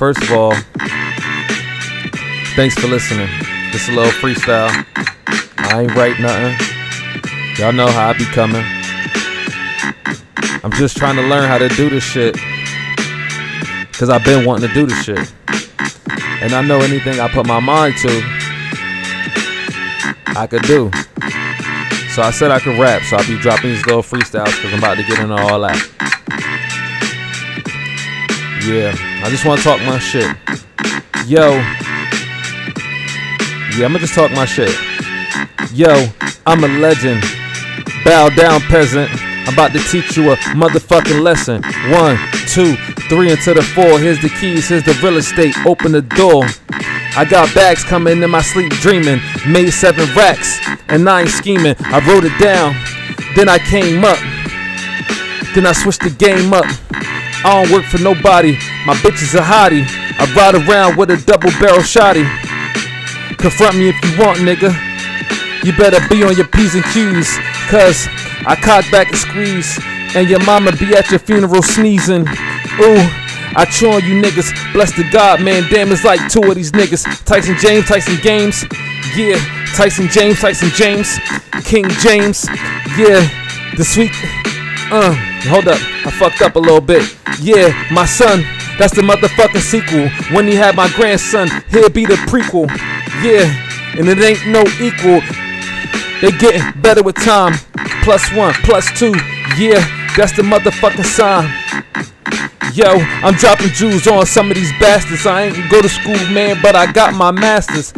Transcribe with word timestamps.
First 0.00 0.22
of 0.22 0.32
all, 0.32 0.54
thanks 2.56 2.74
for 2.74 2.86
listening. 2.86 3.28
Just 3.70 3.90
a 3.90 3.92
little 3.92 4.10
freestyle. 4.12 4.70
I 5.58 5.82
ain't 5.82 5.94
write 5.94 6.18
nothing. 6.18 6.56
Y'all 7.58 7.74
know 7.74 7.86
how 7.86 8.08
I 8.08 8.12
be 8.14 8.24
coming. 8.24 8.64
I'm 10.64 10.72
just 10.72 10.96
trying 10.96 11.16
to 11.16 11.22
learn 11.22 11.46
how 11.46 11.58
to 11.58 11.68
do 11.68 11.90
this 11.90 12.02
shit. 12.02 12.34
Cause 13.92 14.08
I've 14.08 14.24
been 14.24 14.46
wanting 14.46 14.68
to 14.70 14.74
do 14.74 14.86
this 14.86 15.04
shit. 15.04 15.34
And 16.40 16.54
I 16.54 16.62
know 16.62 16.80
anything 16.80 17.20
I 17.20 17.28
put 17.28 17.46
my 17.46 17.60
mind 17.60 17.98
to, 17.98 18.22
I 20.28 20.46
could 20.48 20.62
do. 20.62 20.90
So 22.14 22.22
I 22.22 22.30
said 22.32 22.50
I 22.50 22.58
could 22.58 22.78
rap, 22.78 23.02
so 23.02 23.18
I'll 23.18 23.26
be 23.26 23.38
dropping 23.38 23.72
these 23.72 23.84
little 23.84 24.02
freestyles 24.02 24.56
because 24.56 24.72
I'm 24.72 24.78
about 24.78 24.96
to 24.96 25.02
get 25.02 25.18
into 25.18 25.36
all 25.36 25.60
that. 25.60 25.99
Yeah, 28.66 28.94
I 29.24 29.30
just 29.30 29.46
want 29.46 29.60
to 29.60 29.64
talk 29.64 29.80
my 29.86 29.98
shit. 29.98 30.36
Yo. 31.26 31.52
Yeah, 33.76 33.86
I'ma 33.86 33.98
just 33.98 34.14
talk 34.14 34.30
my 34.32 34.44
shit. 34.44 34.68
Yo, 35.72 36.08
I'm 36.44 36.62
a 36.62 36.68
legend. 36.68 37.22
Bow 38.04 38.28
down, 38.28 38.60
peasant. 38.60 39.10
I'm 39.46 39.54
about 39.54 39.72
to 39.72 39.78
teach 39.78 40.14
you 40.16 40.32
a 40.32 40.36
motherfucking 40.36 41.22
lesson. 41.22 41.62
One, 41.90 42.18
two, 42.48 42.76
three, 43.08 43.30
into 43.30 43.54
the 43.54 43.62
four. 43.62 43.98
Here's 43.98 44.20
the 44.20 44.28
keys, 44.28 44.68
here's 44.68 44.84
the 44.84 44.92
real 45.02 45.16
estate. 45.16 45.56
Open 45.64 45.92
the 45.92 46.02
door. 46.02 46.44
I 47.16 47.24
got 47.24 47.52
bags 47.54 47.82
coming 47.82 48.22
in 48.22 48.30
my 48.30 48.42
sleep 48.42 48.72
dreaming. 48.74 49.20
Made 49.48 49.70
seven 49.70 50.06
racks, 50.14 50.60
and 50.88 51.08
I 51.08 51.22
ain't 51.22 51.30
scheming. 51.30 51.76
I 51.78 52.06
wrote 52.06 52.24
it 52.24 52.38
down, 52.38 52.74
then 53.36 53.48
I 53.48 53.58
came 53.58 54.04
up. 54.04 54.18
Then 55.54 55.66
I 55.66 55.72
switched 55.72 56.02
the 56.02 56.10
game 56.10 56.52
up. 56.52 56.66
I 57.42 57.62
don't 57.62 57.72
work 57.72 57.84
for 57.84 57.98
nobody. 57.98 58.52
My 58.84 58.94
bitch 59.00 59.22
is 59.22 59.34
a 59.34 59.40
hottie. 59.40 59.86
I 60.18 60.28
ride 60.36 60.54
around 60.54 60.96
with 60.96 61.10
a 61.10 61.16
double 61.16 61.50
barrel 61.56 61.80
shotty. 61.80 62.28
Confront 63.38 63.76
me 63.76 63.88
if 63.88 63.96
you 64.04 64.12
want, 64.20 64.38
nigga. 64.40 64.68
You 65.64 65.72
better 65.76 66.00
be 66.08 66.22
on 66.22 66.36
your 66.36 66.46
P's 66.48 66.74
and 66.74 66.84
Q's. 66.92 67.38
Cause 67.68 68.08
I 68.44 68.56
cock 68.60 68.84
back 68.90 69.08
and 69.08 69.16
squeeze. 69.16 69.78
And 70.14 70.28
your 70.28 70.44
mama 70.44 70.72
be 70.76 70.94
at 70.94 71.10
your 71.10 71.20
funeral 71.20 71.62
sneezing. 71.62 72.28
Ooh, 72.28 73.02
I 73.56 73.66
chew 73.70 73.90
on 73.90 74.04
you 74.04 74.20
niggas. 74.20 74.52
Bless 74.74 74.94
the 74.94 75.08
God, 75.10 75.40
man. 75.40 75.68
Damn, 75.70 75.90
it's 75.92 76.04
like 76.04 76.30
two 76.30 76.42
of 76.42 76.54
these 76.56 76.72
niggas. 76.72 77.24
Tyson 77.24 77.56
James, 77.58 77.86
Tyson 77.86 78.18
Games. 78.22 78.64
Yeah, 79.16 79.38
Tyson 79.74 80.08
James, 80.08 80.40
Tyson 80.40 80.68
James. 80.70 81.18
King 81.64 81.88
James. 82.00 82.46
Yeah, 82.98 83.24
the 83.76 83.84
sweet. 83.84 84.12
Uh, 84.92 85.14
hold 85.48 85.68
up. 85.68 85.78
I 86.04 86.10
fucked 86.10 86.42
up 86.42 86.56
a 86.56 86.58
little 86.58 86.80
bit. 86.80 87.02
Yeah, 87.40 87.72
my 87.92 88.06
son. 88.06 88.44
That's 88.76 88.94
the 88.94 89.02
motherfucking 89.02 89.60
sequel. 89.60 90.08
When 90.34 90.48
he 90.48 90.54
had 90.54 90.74
my 90.74 90.88
grandson, 90.96 91.48
he'll 91.70 91.90
be 91.90 92.06
the 92.06 92.14
prequel. 92.26 92.66
Yeah, 93.22 93.46
and 93.98 94.08
it 94.08 94.18
ain't 94.18 94.46
no 94.48 94.62
equal. 94.80 95.20
They 96.20 96.36
getting 96.38 96.80
better 96.80 97.02
with 97.02 97.16
time. 97.16 97.54
Plus 98.02 98.32
one, 98.32 98.54
plus 98.64 98.90
two. 98.98 99.14
Yeah, 99.56 99.84
that's 100.16 100.32
the 100.32 100.42
motherfucking 100.42 101.04
sign. 101.04 101.48
Yo, 102.74 102.86
I'm 103.22 103.34
dropping 103.34 103.68
jewels 103.68 104.06
on 104.06 104.26
some 104.26 104.50
of 104.50 104.56
these 104.56 104.72
bastards. 104.80 105.26
I 105.26 105.42
ain't 105.44 105.70
go 105.70 105.82
to 105.82 105.88
school, 105.88 106.18
man, 106.32 106.58
but 106.62 106.74
I 106.74 106.90
got 106.90 107.14
my 107.14 107.30
masters. 107.30 107.92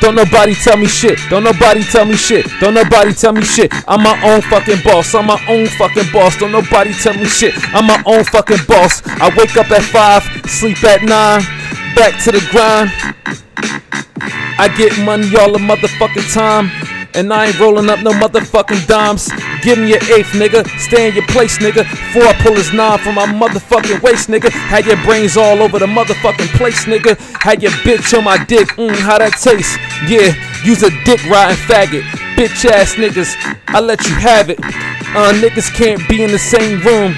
Don't 0.00 0.14
nobody 0.14 0.54
tell 0.54 0.76
me 0.76 0.86
shit. 0.86 1.18
Don't 1.28 1.44
nobody 1.44 1.82
tell 1.82 2.04
me 2.04 2.14
shit. 2.14 2.46
Don't 2.60 2.74
nobody 2.74 3.12
tell 3.12 3.32
me 3.32 3.42
shit. 3.42 3.72
I'm 3.86 4.02
my 4.02 4.20
own 4.24 4.40
fucking 4.42 4.82
boss. 4.84 5.14
I'm 5.14 5.26
my 5.26 5.40
own 5.48 5.66
fucking 5.66 6.10
boss. 6.12 6.36
Don't 6.38 6.52
nobody 6.52 6.92
tell 6.94 7.14
me 7.14 7.26
shit. 7.26 7.54
I'm 7.74 7.86
my 7.86 8.02
own 8.06 8.24
fucking 8.24 8.64
boss. 8.66 9.02
I 9.06 9.34
wake 9.36 9.56
up 9.56 9.70
at 9.70 9.82
five, 9.82 10.22
sleep 10.50 10.82
at 10.84 11.02
nine, 11.02 11.42
back 11.94 12.22
to 12.24 12.32
the 12.32 12.40
grind. 12.50 12.90
I 14.60 14.68
get 14.76 14.98
money 15.04 15.36
all 15.36 15.52
the 15.52 15.58
motherfucking 15.58 16.32
time. 16.32 16.70
And 17.14 17.32
I 17.32 17.46
ain't 17.46 17.58
rolling 17.58 17.88
up 17.88 18.00
no 18.02 18.12
motherfucking 18.12 18.86
dimes. 18.86 19.28
Give 19.62 19.78
me 19.78 19.88
your 19.90 20.02
eighth, 20.14 20.32
nigga. 20.32 20.66
Stay 20.78 21.08
in 21.08 21.14
your 21.14 21.26
place, 21.26 21.58
nigga. 21.58 21.88
Before 21.88 22.22
I 22.22 22.34
pull 22.42 22.54
his 22.54 22.72
nine 22.72 22.98
from 22.98 23.14
my 23.16 23.26
motherfucking 23.26 24.02
waist, 24.02 24.28
nigga. 24.28 24.50
Had 24.50 24.86
your 24.86 25.02
brains 25.04 25.36
all 25.36 25.62
over 25.62 25.78
the 25.78 25.86
motherfucking 25.86 26.48
place, 26.56 26.84
nigga. 26.84 27.18
Had 27.40 27.62
your 27.62 27.72
bitch 27.82 28.16
on 28.16 28.24
my 28.24 28.42
dick. 28.44 28.68
Mmm, 28.76 28.94
how 28.96 29.18
that 29.18 29.32
taste? 29.32 29.78
Yeah, 30.06 30.32
use 30.64 30.82
a 30.82 30.90
dick 31.04 31.24
riding 31.26 31.56
faggot. 31.56 32.02
Bitch 32.36 32.64
ass 32.70 32.94
niggas, 32.94 33.34
I 33.68 33.80
let 33.80 34.04
you 34.06 34.14
have 34.14 34.50
it. 34.50 34.60
Uh, 34.60 35.32
niggas 35.40 35.74
can't 35.74 36.06
be 36.08 36.22
in 36.22 36.30
the 36.30 36.38
same 36.38 36.80
room. 36.82 37.14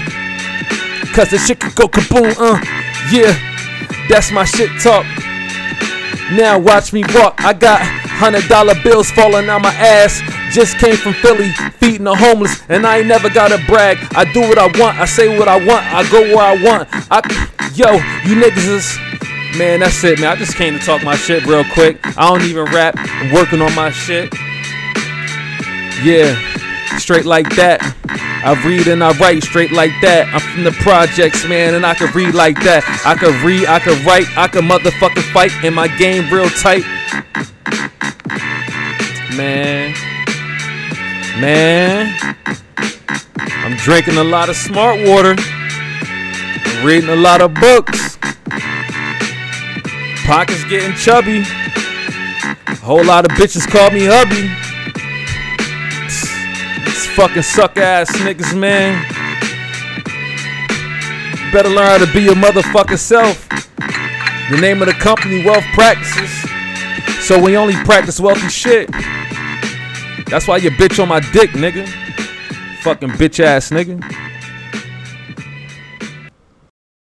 Cause 1.13 1.29
the 1.29 1.37
shit 1.37 1.59
could 1.59 1.75
go 1.75 1.87
kaboom, 1.87 2.33
uh. 2.39 2.57
Yeah, 3.11 3.35
that's 4.07 4.31
my 4.31 4.45
shit 4.45 4.69
talk. 4.81 5.05
Now 6.31 6.57
watch 6.57 6.93
me 6.93 7.03
walk. 7.13 7.35
I 7.43 7.53
got 7.53 8.00
hundred 8.21 8.47
dollar 8.47 8.75
bills 8.83 9.09
falling 9.09 9.49
on 9.49 9.63
my 9.63 9.73
ass. 9.73 10.21
Just 10.53 10.77
came 10.77 10.95
from 10.95 11.13
Philly, 11.13 11.49
feeding 11.81 12.03
the 12.05 12.13
homeless, 12.15 12.61
and 12.69 12.85
I 12.85 12.99
ain't 12.99 13.07
never 13.07 13.29
gotta 13.29 13.57
brag. 13.65 13.97
I 14.11 14.31
do 14.31 14.41
what 14.41 14.59
I 14.59 14.67
want, 14.77 14.99
I 14.99 15.05
say 15.05 15.37
what 15.39 15.47
I 15.47 15.57
want, 15.57 15.83
I 15.89 16.07
go 16.11 16.21
where 16.21 16.45
I 16.45 16.55
want. 16.61 16.87
I, 17.09 17.19
yo, 17.73 17.93
you 18.29 18.39
niggas 18.39 18.67
is. 18.69 18.97
Man, 19.57 19.81
that's 19.81 20.01
it, 20.03 20.19
man. 20.21 20.31
I 20.31 20.35
just 20.37 20.55
came 20.55 20.77
to 20.77 20.79
talk 20.79 21.03
my 21.03 21.15
shit 21.15 21.45
real 21.45 21.65
quick. 21.73 21.99
I 22.17 22.29
don't 22.29 22.43
even 22.43 22.65
rap. 22.65 22.93
I'm 22.97 23.33
working 23.33 23.61
on 23.61 23.73
my 23.75 23.89
shit. 23.91 24.31
Yeah, 26.03 26.37
straight 26.97 27.25
like 27.25 27.53
that. 27.57 27.81
I 28.45 28.53
read 28.65 28.87
and 28.87 29.03
I 29.03 29.11
write 29.17 29.43
straight 29.43 29.71
like 29.71 29.91
that. 30.01 30.31
I'm 30.33 30.39
from 30.39 30.63
the 30.63 30.71
projects, 30.71 31.45
man, 31.47 31.75
and 31.75 31.85
I 31.85 31.95
can 31.95 32.13
read 32.13 32.33
like 32.33 32.55
that. 32.63 32.85
I 33.05 33.15
can 33.15 33.33
read, 33.45 33.65
I 33.67 33.79
can 33.79 33.97
write, 34.05 34.25
I 34.37 34.47
can 34.47 34.63
motherfucking 34.63 35.33
fight, 35.33 35.51
and 35.65 35.75
my 35.75 35.87
game 35.97 36.31
real 36.31 36.49
tight. 36.49 36.85
Man, 39.37 39.93
man, 41.39 42.35
I'm 43.47 43.77
drinking 43.77 44.17
a 44.17 44.23
lot 44.23 44.49
of 44.49 44.57
smart 44.57 45.07
water. 45.07 45.35
Reading 46.83 47.09
a 47.09 47.15
lot 47.15 47.39
of 47.39 47.53
books. 47.53 48.17
Pockets 50.25 50.65
getting 50.65 50.93
chubby. 50.97 51.43
A 52.67 52.75
whole 52.75 53.05
lot 53.05 53.23
of 53.23 53.31
bitches 53.37 53.65
call 53.65 53.89
me 53.91 54.05
hubby. 54.05 54.49
These 56.83 57.07
fucking 57.15 57.43
suck 57.43 57.77
ass 57.77 58.11
niggas, 58.17 58.57
man. 58.57 59.01
Better 61.53 61.69
learn 61.69 61.87
how 61.87 62.05
to 62.05 62.11
be 62.11 62.21
your 62.21 62.35
motherfucking 62.35 62.97
self. 62.97 63.47
The 64.49 64.57
name 64.59 64.81
of 64.81 64.87
the 64.87 64.93
company, 64.95 65.45
Wealth 65.45 65.63
Practices. 65.73 66.50
So 67.21 67.41
we 67.41 67.55
only 67.57 67.75
practice 67.83 68.19
wealthy 68.19 68.49
shit. 68.49 68.89
That's 70.27 70.47
why 70.47 70.57
you 70.57 70.71
bitch 70.71 71.01
on 71.01 71.09
my 71.09 71.19
dick, 71.19 71.51
nigga. 71.51 71.87
Fucking 72.81 73.09
bitch 73.09 73.39
ass 73.39 73.69
nigga. 73.69 74.30